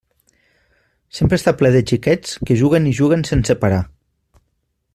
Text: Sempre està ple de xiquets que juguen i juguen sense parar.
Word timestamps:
Sempre 1.17 1.37
està 1.41 1.53
ple 1.59 1.71
de 1.75 1.83
xiquets 1.91 2.33
que 2.51 2.57
juguen 2.63 2.89
i 2.93 2.97
juguen 3.01 3.25
sense 3.33 3.57
parar. 3.65 3.83